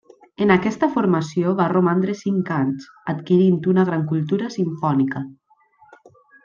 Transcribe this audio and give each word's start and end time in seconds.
En 0.43 0.53
aquesta 0.53 0.87
formació 0.95 1.51
va 1.59 1.67
romandre 1.73 2.15
cinc 2.23 2.51
anys, 2.57 2.89
adquirint 3.15 3.63
una 3.75 3.87
gran 3.91 4.09
cultura 4.15 4.53
simfònica. 4.59 5.27